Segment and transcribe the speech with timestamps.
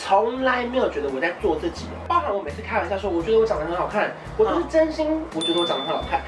[0.00, 6.22] 从来没有觉得我在做自己，包含我每次开玩笑说，我觉得我长得很好看，我都是真心，我觉得我长得很好看。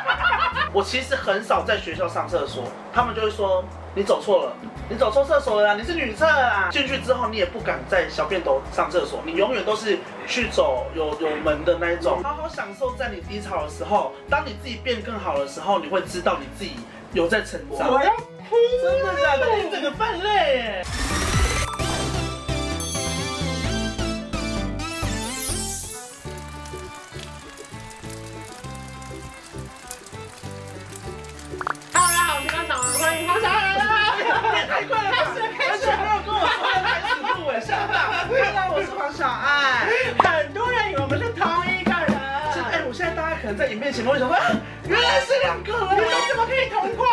[0.74, 4.52] 我其实很少在学校上厕所，他们就会说你走错了，
[4.90, 6.68] 你走错厕所了，你是女厕啊。
[6.70, 12.22] 进去之后你也不敢在小便斗上厕所，你永远都是去走有有门的那一种。
[12.22, 16.72] 好好享受在你低潮的时候，当你自己变更好的时候，你会知道你自己
[17.14, 17.88] 有在成长。
[17.90, 19.56] 我要哭，真的假的？
[19.56, 20.84] 你整个泛泪耶。
[37.68, 38.00] 始录哎，吓到！
[38.32, 39.86] 看到我是黄小爱，
[40.18, 42.16] 很多人以为我们是同一个人。
[42.70, 44.36] 哎，我现在大家可能在影片前面会想说，
[44.88, 47.08] 原来是两个人，你们怎么可以同框？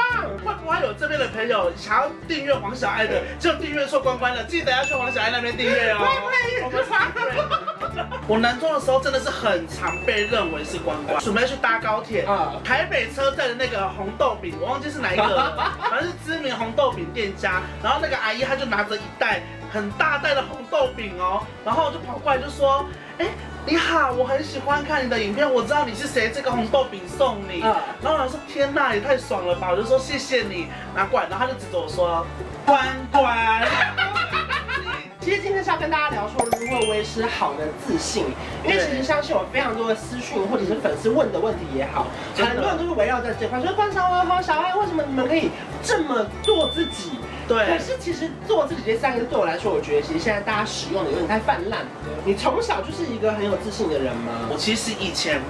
[0.45, 4.43] 会不会有这边的朋友想要订阅黄小爱的，就订阅错关关了？
[4.45, 5.99] 记得要去黄小爱那边订阅哦。
[6.63, 6.89] 我们是
[8.27, 17.61] 我南中的时候真的是很常被认为是关关，准备去搭高铁啊，台北车站的那个红豆饼，我忘记是哪一个了， 反正是知名红豆饼店家。
[17.83, 19.41] 然后那个阿姨她就拿着一袋
[19.71, 22.85] 很大袋的红豆饼哦，然后就跑过来就说，
[23.17, 23.27] 哎。
[23.67, 27.63] 你好，我很喜欢看你的影片，我知道你是谁，这个红豆饼送你。
[27.63, 29.69] 嗯、然后我说天哪，也太爽了吧！
[29.71, 32.23] 我就说谢谢你，拿过来，然后她就指着我说
[32.63, 33.67] 关关。
[35.25, 38.25] 其实今天是要跟大家聊说如何维持好的自信，
[38.63, 42.05] 因为其实相信有非常多的私讯或者是粉丝问的问题也好，
[42.37, 45.49] 很多人都是围绕在这块，说关韶文和小爱为什么你们可以
[45.81, 47.13] 这么做自己？
[47.47, 51.79] 对，可是其实做自己这三个字对我来说，我觉得其实现在大家使用的有点太泛滥。
[52.23, 54.47] 你从小就是一个很有自信的人吗？
[54.51, 55.41] 我其实以前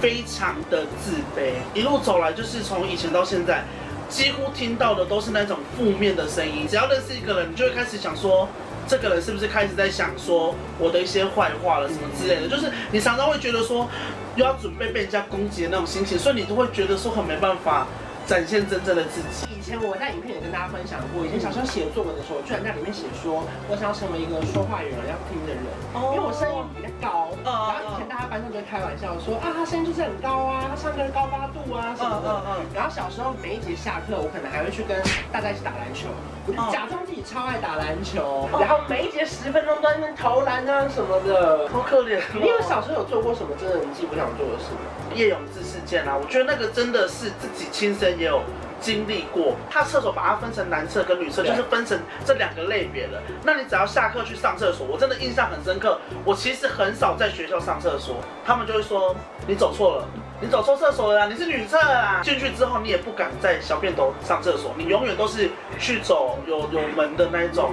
[0.00, 3.64] 非常的自卑，一路走来就是从以前到现在，
[4.08, 6.68] 几乎听到的都是那种负面的声音。
[6.68, 8.48] 只要认识一个人，你就会开始想说，
[8.86, 12.48] 这个人是不是开始在想说我的一些坏话了什么之类的。
[12.48, 13.88] 就是你常常会觉得说，
[14.36, 17.86] 又要准备被人家攻击的那种心情，所以你都会觉得说很没办法。
[18.26, 19.53] 展现真正的自己。
[19.64, 25.64] 以前我在影片也跟大家分享过，以前小时候写作文的时候，居然在里面写说，我想要成为一个说话有人要听的人，
[26.12, 27.32] 因为我声音比较高。
[27.40, 32.60] 然后以前大家班上就会开玩笑说，啊，他声音就是很高啊，他唱歌高八度啊什么的。
[32.76, 35.00] 然后小时候每一节下课，我可能还会去跟
[35.32, 36.12] 大家一起打篮球，
[36.44, 42.20] 我就假装自己超爱打篮球，然后每一节十分钟都在那边投篮啊什么的，好可怜。
[42.36, 44.92] 你有小时候有做过什么真的你自己不想做的事吗？
[45.16, 48.44] 叶永志事件啊，我觉得那个真的是自己亲身也有
[48.84, 49.56] 经历过。
[49.70, 53.18] 他厕所把它分成男厕跟女厕，就是分成这两个类别了。
[53.42, 55.98] 那你只要下课去上厕所，我真的印象很深刻。
[56.22, 60.04] 我其实很少在学校上厕所，他们就会说你走错了，
[60.38, 62.20] 你走错厕所了，你是女厕啊。
[62.22, 67.72] 进去之后你也不敢在小便斗上厕所，你永远都是去走有有门的那一种。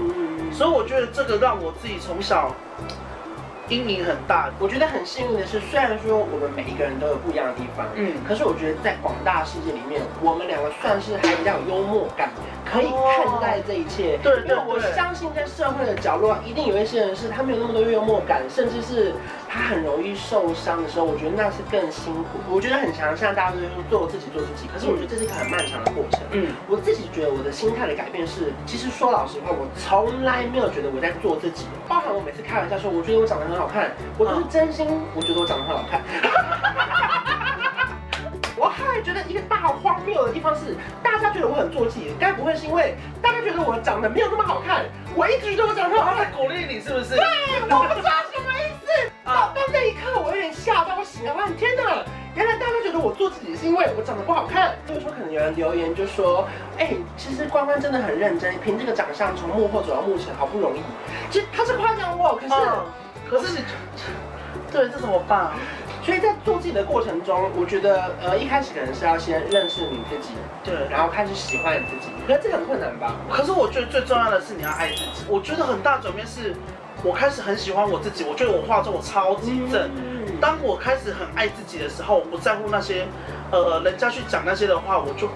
[0.53, 2.55] 所以我觉得这个让我自己从小。
[3.71, 12.29] 阴影很大，我觉得很幸运的是，虽然说我们每一个人都有不一样的地方，嗯，可是我觉得在广大世界里面，我们两个算是还比较有幽默感，
[12.71, 14.17] 可以看待这一切。
[14.23, 19.13] 对，因为我相信在社会的角落，一定有一些人是他没有那么多幽默感，甚至是
[19.49, 22.39] 他很容易受伤的时候，我觉得那是更辛苦。
[22.49, 26.21] 我觉得很强，像大家都是做自己做自己，可是我觉得这是一个很漫长的过程。
[26.31, 36.01] 嗯，我自己觉得我的心态的改变是，其实说老实话，我从来没有觉得我在做自己，包含我每次开玩笑说，我觉得我长得很好看，我都是真心，我觉得我长得很好看。
[38.55, 44.85] 我还觉得一个大荒谬的地方是，大家觉得我很做自己，该不会是因为大家觉得我长得没有那么好看？
[45.15, 47.15] 我一直觉得我长得很好看，在鼓励你是不是？
[47.15, 47.25] 对，
[47.61, 49.11] 我不知道什么意思。
[49.23, 52.03] 到到那一刻，我有点吓到，我醒了，半天哪！
[52.35, 54.75] 原来大家觉得我做自己是因为我长得不好看。
[54.87, 60.81] 所以说，可能有人留言就说，哎、欸，其实关关真的很认真，凭这个长相从幕后走到幕前，好不容易。
[61.29, 62.53] 其实他是夸奖我，可是。
[62.53, 62.85] 嗯
[63.29, 63.59] 可是你，
[64.73, 65.51] 对，这怎么办？
[66.03, 72.11] 所以在做自己的过程中，我觉得，呃，一开始可能是要先认识你自己，对，然后开始喜欢你自己。
[72.27, 73.15] 可是这个很困难吧？
[73.29, 75.25] 可是我觉得最重要的是你要爱自己。
[75.29, 76.55] 我觉得很大转变是，
[77.03, 78.23] 我开始很喜欢我自己。
[78.23, 79.89] 我觉得我化妆我超级正。
[79.95, 83.05] 嗯、当我开始很爱自己的时候，我不在乎那些，
[83.51, 85.29] 呃，人家去讲那些的话，我就。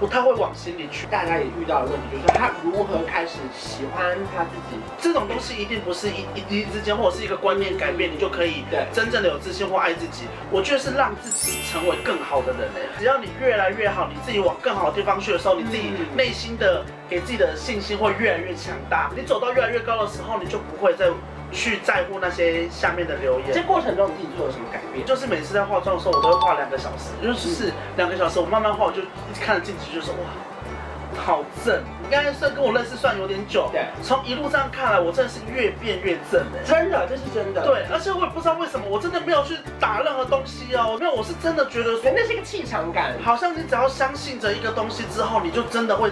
[0.00, 4.80] 不太会往心里去，大家也遇到的问题，就是他如何开始喜欢他自己。
[4.98, 10.24] 这种东西一定不是一一一之间，或者是一个观念改变，你就可以对真正的有自信或爱自己。
[10.50, 12.88] 我觉得是让自己成为更好的人嘞。
[12.98, 19.10] 只要你越来越好，你自己往更好的地方去的时候，你自己内心的给自己的信心会越来越强大。
[19.14, 21.10] 你走到越来越高的时候，你就不会再。
[21.52, 23.50] 去在乎那些下面的留言。
[23.52, 25.04] 这过程中你自己做了什么改变？
[25.04, 31.82] 就是每次在化妆的时候，我都会化两个小时，就是两个小时，我慢慢化，我就一直看着镜子，就说哇，好正。
[32.04, 33.68] 应该算跟我认识算有点久。
[33.70, 37.64] 对，从一路上看来，我真的是越变越正哎，真的，这是真的。
[37.64, 46.10] 对，而且我也不知道为什么，我真的没有去打任何东西哦，没有我是真的觉得说，那是一个气场感，好像你只要相信着一个东西之后，你就真的会。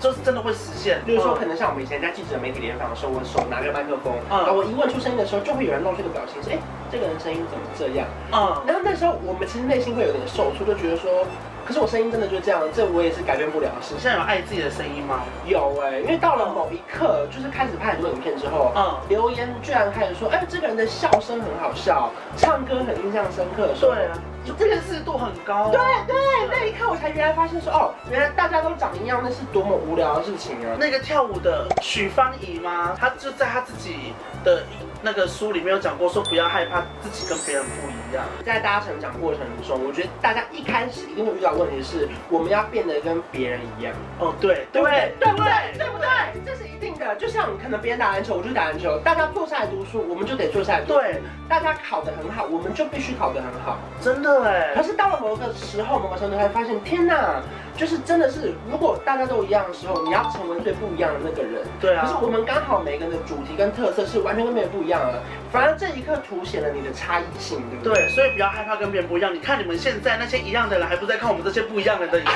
[0.00, 6.58] 就是真的会实现，比如说可能像我们以前在记者媒体联访的时候，我手拿个麦克风，嗯，然后我一问出声音的时候，就会有人露出个表情，说，哎，
[6.90, 8.06] 这个人声音怎么这样？
[8.32, 11.26] 嗯，然后那时候我们其实内心会有点受挫，就觉得说。
[11.66, 13.94] 可是我声音真的就这样，这我也是改变不了的事。
[13.98, 15.20] 现在有爱自己的声音吗？
[15.44, 23.68] 有哎、欸，因为到了某一刻，就是开始拍很多影片之后，嗯，留言居然开始说，哎，这个人的笑声很好笑，唱歌很印象深刻。
[23.78, 24.16] 对啊，
[24.46, 25.68] 就辨识度很高。
[25.68, 26.16] 对对，
[26.60, 30.74] 那一刻我才原来发现说，哦，原来大家都长一样，那是多么无聊的事情啊。
[30.76, 32.96] 那个跳舞的许芳怡吗？
[32.98, 34.12] 她就在她自己
[34.42, 34.64] 的
[35.00, 38.24] 那个书里面有讲过，说不要害怕自己跟别人不一样。
[38.44, 43.94] 在大家成长过程中，我觉得大家一开始一定会遇到问题是，我们要变得跟别人一样。
[44.18, 45.14] 哦，对，对不对？
[45.20, 45.52] 对不对？
[45.78, 46.08] 对不对？
[46.44, 47.14] 这是一定的。
[47.14, 51.00] 就像可能别人打篮球，我就打篮球；大家坐下来读书，我们就得坐下来读书。
[51.00, 53.78] 对，大家考得很好，我们就必须考得很好。
[54.00, 54.74] 真的哎。
[54.74, 57.42] 可是到了某个时候，某个时候发现，天哪！
[57.76, 61.62] 就是真的是，如果大家都一样的时候，你要成为最不一样的那个人。
[61.80, 62.02] 对啊。
[62.04, 65.22] 可是我们刚好每个人的主题跟特色是完全跟别人不一样的，
[65.52, 67.94] 反而这一刻凸显了你的差异性，对不对？
[67.94, 69.32] 对，所以不要害怕跟别人不一样。
[69.32, 72.34] 你看你们现在那些一样的人，还不在看我们这些不一样的人的一样。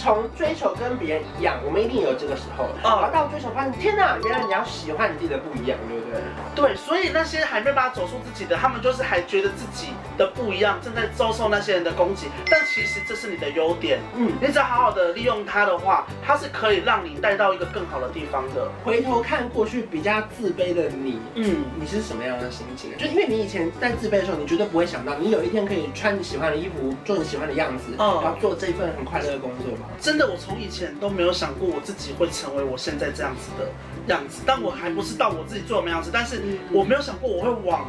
[0.00, 2.66] 从追求跟别人一样，我们一定有这个时候。
[2.82, 6.20] 然后到追求发现，天哪，原来你要喜欢你自己的不一样，对不对？
[6.54, 12.28] 对，所以那些还没办法走出自己的，他们就是还觉得自己的不一样，正在遭受那些人的攻击。
[12.50, 18.70] 但其实这是你的优点，嗯，你只要好好的利用它的话，它是可以让你带到一个更好的地方的。
[18.82, 22.96] 回头看过去比较自卑的你，嗯，你是什么样的心情？
[22.96, 29.89] 就因为你以前在自卑的时候，你绝对不会想到，你有一天可以穿你喜欢的衣服，做你喜欢的样子，嗯，然后做这一份很快乐的工作吧。
[30.00, 33.70] 真的，我从以前都没有想过我自己会成为我现在这样子的
[34.06, 34.42] 样子。
[34.44, 37.86] 但我还不是到我自己做什么样子，但是我没有想过我会往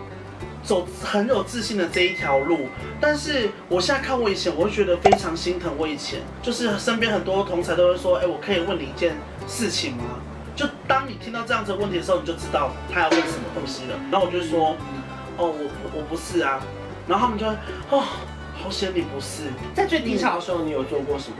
[0.63, 2.67] 走很有自信的这一条路。
[2.99, 5.71] 但是我现在看我以前，我会觉得非常心疼。
[5.77, 9.15] 我以前就是身边很多同侪都会说：“哎，我可以问你一件
[9.47, 10.03] 事情吗？”
[10.53, 13.97] 就当你听到这样子的问题的时候，你就知道他要问什么东西了。
[14.11, 14.75] 然后我就说
[15.37, 16.59] ：“哦，我我不是啊。”
[17.07, 17.55] 然后他们就会
[17.89, 18.03] ：“哦，
[18.53, 19.43] 好险你不是。”
[19.73, 21.37] 在最低潮的时候，你有做过什么？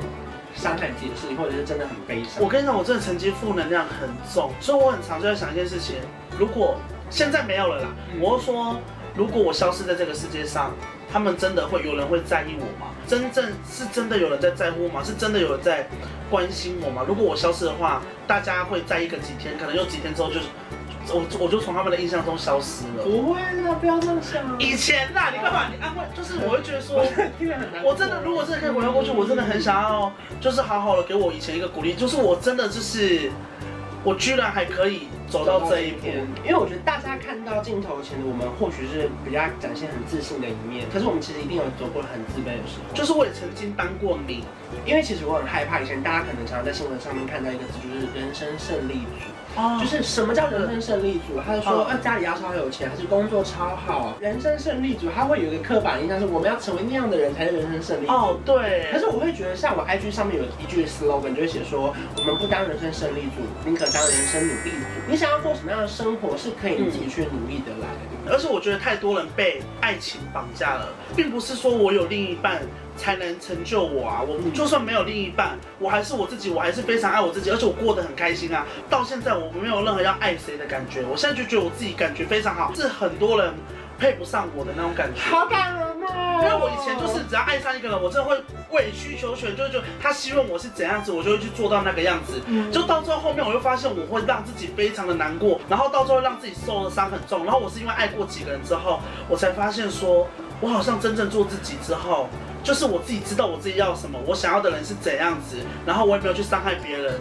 [0.56, 2.42] 伤害自己的事情，或者是真的很悲伤。
[2.42, 5.96] 我跟你讲，我真的曾经负能量很重，所以我很常就在想一件事情：
[6.38, 6.78] 如果
[7.10, 7.90] 现在没有了啦，
[8.20, 8.78] 我会说，
[9.16, 10.74] 如果我消失在这个世界上，
[11.12, 12.92] 他们真的会有人会在意我吗？
[13.08, 15.04] 真正是真的有人在在乎吗？
[15.04, 15.88] 是真的有人在
[16.30, 17.04] 关心我吗？
[17.08, 20.46] 如果我消失的话，大家会在意个几天，可能有几天之后就是。
[21.14, 23.04] 我我就从他们的印象中消失了。
[23.04, 24.44] 不会啦，不要这样想。
[24.60, 25.68] 以前啦，你干嘛？
[25.70, 26.98] 你安慰，就是我会觉得说，
[27.84, 33.32] 我真的如果真的可以回到过去，我真的很想要，就是好好的给我以前一个鼓励，就是我真的就是，
[34.04, 36.08] 我居然还可以走到这一步。
[36.44, 42.94] 因为我觉得大家看到镜头前的我们，或许是比较展现很自信的一面，可是我们其实一定有走过很自卑的时候。
[42.94, 44.44] 就是我也曾经当过你，
[44.86, 49.31] 因为其实我很害怕，以前大家可能常常在新闻上面看到一个字，就是人生胜利组。
[49.56, 51.40] 哦，就是什么叫人生胜利组？
[51.46, 54.16] 他就说，呃，家里要超有钱，还是工作超好？
[54.22, 58.14] 人生胜利组，他会有一个刻板印象，是我们要成为那样的人才是人生胜利组。
[58.14, 58.88] 哦，对。
[58.92, 64.86] 可是我会觉得，像我 IG 上面有一句 slogan，就会写说，我们不当人生胜利组，宁可当人生努力组。
[65.10, 68.32] 你想要过什么样的生活，是可以你自己去努力的来的。
[68.32, 72.62] 而且我觉得太多人被爱情绑架了，并不是说我有另一半。
[73.02, 74.22] 才能成就我啊！
[74.22, 78.64] 我就算没有另一半，我还是我自己，我还是非常爱我自己，而且我过得很开心啊！
[78.92, 83.52] 到现在我没有任何要爱谁的感觉，我现在就觉得我自己感觉非常好，是很多人
[83.98, 85.20] 配不上我的那种感觉。
[85.20, 86.42] 好感人哦！
[86.44, 88.40] 因为我以前就是只要爱上一个人，我真的会
[88.70, 92.40] 委曲求全，就是就他希望我是怎样子，我就会去做到那个样子。
[92.72, 97.46] 就到最后后面，我又发现我会让自己非常的难过，然后到最后让自己受的伤很重。
[97.46, 100.28] 然后我是因为爱过几个人之后，我才发现说，
[100.60, 102.30] 我好像真正做自己之后。
[102.64, 107.20] 就是我自己知道我自己要什么，我想要的人是怎样子，然后我也没有去伤害别人。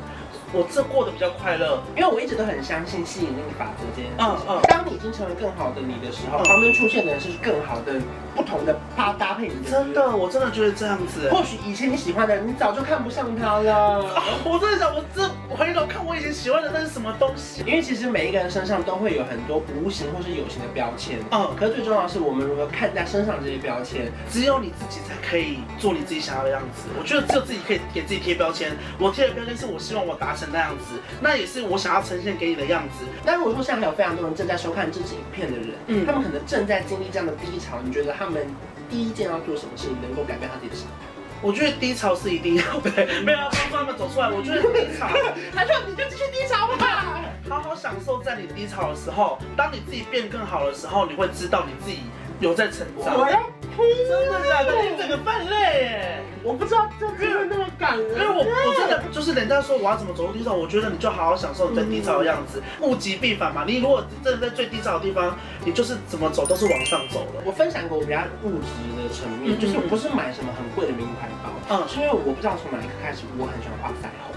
[0.52, 4.26] 我这过得比较快乐，因为我一直都很相信吸引力法则这件事情。
[4.26, 4.60] 嗯嗯。
[4.62, 7.92] 当你已经成为更好的你的时候，旁边出现的人是更好的、
[8.34, 9.70] 不同的搭搭配你的。
[9.70, 11.30] 真的，我真的觉得这样子。
[11.30, 14.02] 或许以前你喜欢的人，你早就看不上他了。
[14.42, 15.22] 我真的想，我这
[15.56, 17.62] 回头看我以前喜欢的那是什么东西？
[17.66, 21.20] 因为其实每一个人身上都会有很多无形或是有形的标签。
[21.30, 21.54] 嗯。
[21.56, 24.10] 可是最重要的是，我们如何看待身上这些标签？
[24.28, 26.88] 只有你自己才可以做你自己想要的样子。
[26.98, 28.72] 我觉得只有自己可以给自己贴标签。
[28.98, 30.40] 我贴的标签是我希望我达成。
[30.40, 33.04] 成那样子，那也是我想要呈现给你的样子。
[33.26, 38.46] 那如果说现在还有非常多人正在收看这支影片的人，嗯，他们可能正在经历这样的低潮，你觉得他们
[38.88, 41.09] 第一件要做什么事情能够改变他自己的生活？
[41.42, 44.28] 我觉得低潮是一定要对， 没有要帮助他们走出来。
[44.30, 45.08] 我觉得低潮，
[45.54, 52.00] 他说你就继续低潮吧，好好享受在你低潮的时候，当你自己变更好的时候，你会知道你自己
[52.40, 53.16] 有在成长。
[53.16, 53.38] 我要
[53.76, 54.82] 哭，真的假的？
[54.82, 56.22] 你整个泛泪耶！
[56.42, 63.64] 我不知道这真的那么感人，因为我我真的就是人家说我要怎么走出低潮，我觉得你就好好享受你在低潮的样子，物极必反嘛。
[63.66, 67.42] 你如果真的在最低潮的地方，你就是怎么走都是往上走了。
[67.44, 74.32] 我分享过我比较物质的层面，就是我不是买什么很贵的名牌包，嗯，是因为我不知道从哪一刻开始，我很喜欢画彩虹。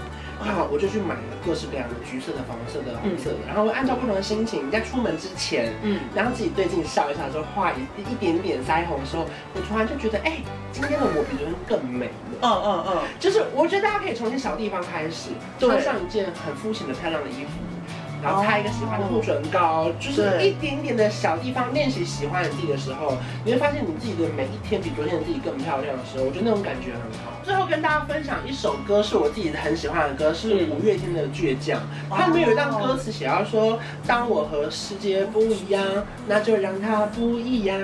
[0.52, 9.24] 好，我就去买了各式各样的橘色的、黄色的、红色的，然后按照不同的心情，你在出门之前，嗯，然后自己对镜笑一下的时候，画一一点点腮红的时候，
[9.54, 10.38] 我突然就觉得，哎，
[10.72, 12.12] 今天的我比昨天更美了。
[12.42, 17.50] 嗯嗯嗯，就是我觉得大家可以从一些小地方开始，穿上一件很肤浅的漂亮的衣服。
[18.24, 27.32] 然后擦一个喜欢的护唇膏，就是一点点的小地方练习喜欢的自己的时候，你会发现你自己的每一天比昨天的自己更漂亮的时候，我觉得那种感觉很好。
[27.44, 31.78] 最后跟大家分享一首歌，是我自己很喜欢的歌，是五月天的《倔强》。
[32.10, 33.78] 它里面有一段歌词写到说
[34.08, 35.84] ：“当我和世界不一样，
[36.26, 37.78] 那就让它不一样。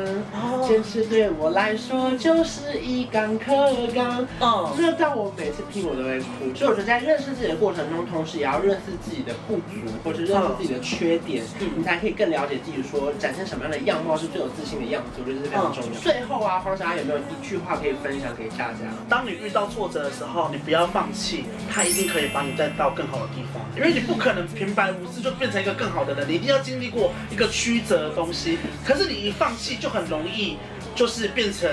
[0.67, 3.53] 坚持对我来说就是一杆克
[3.95, 6.55] 钢。”哦，这让我每次听我都会哭。
[6.55, 10.30] 所以我觉得在认识自己的过程中，同时也要认识自己的不足，或者是。
[10.31, 11.45] 认识自己的缺点，
[11.77, 16.01] 你才可以更了解自己，说展现什么样的样貌是最有自信的样子，我觉得这是非常重要。
[16.01, 18.87] 最后啊，黄小爱有没有一句话可以分享给大家？
[19.09, 28.59] 当你遇到挫折的时候，你不要放弃，他一定可以把你带到更好的地方，因为你不可能平白无事就变成一个更好的人，你一定要经历过一个曲折的东西。
[28.85, 30.57] 可是你一放弃，就很容易
[30.95, 31.69] 就是变成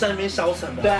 [0.00, 0.82] 在那边消沉的。
[0.82, 0.90] 对，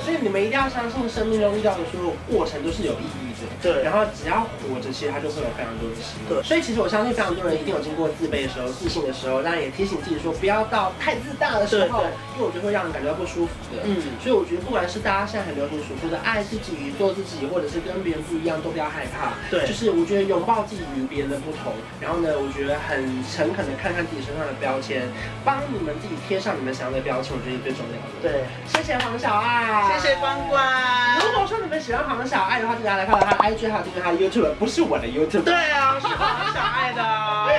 [0.00, 3.46] 所以你们一定要相信，生命中遇到的所有过程都是有意义的。
[3.60, 6.40] 对，然后只要活着，其实它就会有非常多的希望。
[6.40, 12.04] 对，所以其实我相信非常多人一定有经过自卑的时候、自信的时候，当然也提醒自己说不要到太自大的时候，
[12.36, 13.84] 因为我觉得会让人感觉到不舒服的。
[13.84, 19.36] 嗯，所以我觉得不管是大家现在很流行所说的爱自己、做自己，或者是跟别人不一样，都不要害怕。
[19.50, 25.08] 对，就是我觉得拥抱自己与别人的不同，然后呢，我觉得很诚恳的看看自己身上的标签，
[25.44, 28.12] 帮你们自己贴上你们想要的标签，我觉得是最重要的。
[28.20, 28.29] 对，
[28.66, 31.18] 谢谢黄小爱，谢谢关关。
[31.20, 35.44] 如果说你们喜欢黄小爱的话，就大家来看到他的 IG 还有订阅他的 YouTube，不是我的 YouTube。
[35.44, 37.02] 对啊，是黄小爱的，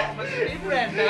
[0.09, 1.03] 我们是 different 的。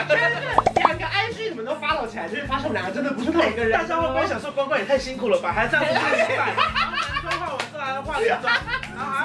[0.76, 3.72] 两个 IG 你们都 follow 起来，就是发现我们两个真的不是同一个人。
[3.72, 6.92] 大家会不会想说关关也太辛苦了吧，还这样子化妆，然后
[7.24, 8.71] 男装化完之后还要化个妆，然后还要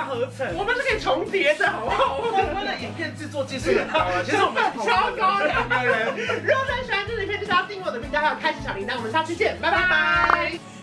[0.07, 2.17] 合成，我们是可以重叠的，好不好？
[2.19, 6.15] 我们的影片制作技术很高啊，其实我们超高两个人。
[6.47, 8.97] 如果大家喜欢这支影片，就要订阅我的频道，还有开启小铃铛。
[8.97, 10.76] 我们下期见，拜拜。